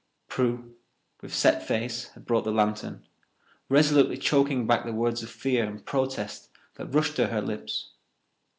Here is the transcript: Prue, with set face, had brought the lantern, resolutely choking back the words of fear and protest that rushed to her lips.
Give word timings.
Prue, 0.27 0.75
with 1.21 1.31
set 1.31 1.61
face, 1.67 2.07
had 2.13 2.25
brought 2.25 2.43
the 2.43 2.49
lantern, 2.51 3.05
resolutely 3.69 4.17
choking 4.17 4.65
back 4.65 4.83
the 4.83 4.91
words 4.93 5.21
of 5.21 5.29
fear 5.29 5.63
and 5.63 5.85
protest 5.85 6.49
that 6.73 6.87
rushed 6.87 7.15
to 7.17 7.27
her 7.27 7.39
lips. 7.39 7.91